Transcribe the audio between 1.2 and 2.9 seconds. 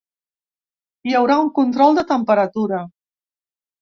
un control de temperatura.